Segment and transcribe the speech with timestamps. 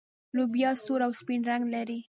[0.35, 1.99] لوبیا سور او سپین رنګ لري.